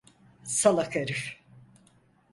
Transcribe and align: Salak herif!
Salak 0.43 0.95
herif! 0.95 1.41